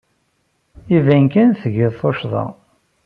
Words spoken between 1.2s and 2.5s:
kan tgid tuccḍa.